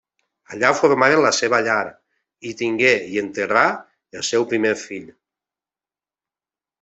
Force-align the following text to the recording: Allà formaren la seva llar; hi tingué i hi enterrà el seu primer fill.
Allà 0.53 0.69
formaren 0.77 1.19
la 1.25 1.31
seva 1.39 1.57
llar; 1.67 1.83
hi 2.49 2.53
tingué 2.61 2.93
i 3.01 3.11
hi 3.11 3.21
enterrà 3.25 3.65
el 4.21 4.25
seu 4.31 4.47
primer 4.55 4.73
fill. 4.85 5.05